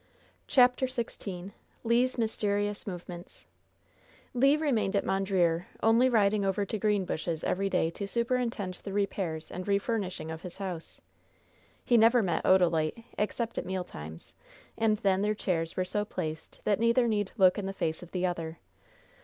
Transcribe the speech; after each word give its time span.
CHAPTER 0.47 0.87
XVI 0.87 1.51
LE'S 1.83 2.17
MYSTERIOUS 2.17 2.87
MOVEMENTS 2.87 3.45
Le 4.33 4.57
remained 4.57 4.95
at 4.95 5.05
Mondreer, 5.05 5.67
only 5.83 6.09
riding 6.09 6.43
over 6.43 6.65
to 6.65 6.79
Greenbushes 6.79 7.43
every 7.43 7.69
day 7.69 7.91
to 7.91 8.07
superintend 8.07 8.79
the 8.81 8.93
repairs 8.93 9.51
and 9.51 9.67
refurnishing 9.67 10.31
of 10.31 10.41
his 10.41 10.57
house. 10.57 11.01
He 11.85 11.97
never 11.97 12.23
met 12.23 12.43
Odalite 12.45 13.03
except 13.19 13.59
at 13.59 13.65
meal 13.67 13.83
times, 13.83 14.33
and 14.75 14.97
then 14.97 15.21
their 15.21 15.35
chairs 15.35 15.77
were 15.77 15.85
so 15.85 16.03
placed 16.03 16.61
that 16.63 16.79
neither 16.79 17.07
need 17.07 17.31
look 17.37 17.59
in 17.59 17.67
the 17.67 17.71
face 17.71 18.01
of 18.01 18.09
the 18.09 18.25
other. 18.25 18.57